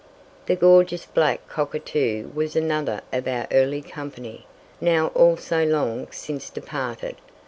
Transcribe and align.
The 0.47 0.55
gorgeous 0.55 1.05
black 1.05 1.47
cockatoo 1.47 2.29
was 2.33 2.55
another 2.55 3.01
of 3.13 3.27
our 3.27 3.45
early 3.51 3.83
company, 3.83 4.47
now 4.81 5.09
also 5.09 5.63
long 5.63 6.07
since 6.09 6.49
departed. 6.49 7.17